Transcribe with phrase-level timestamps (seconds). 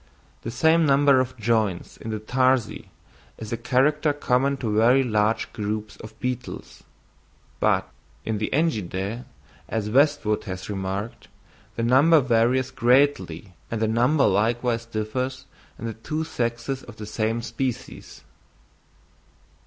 [0.41, 2.89] The same number of joints in the tarsi
[3.37, 6.81] is a character common to very large groups of beetles,
[7.59, 7.87] but
[8.25, 9.25] in the Engidæ,
[9.69, 11.27] as Westwood has remarked,
[11.75, 15.45] the number varies greatly and the number likewise differs
[15.77, 18.23] in the two sexes of the same species.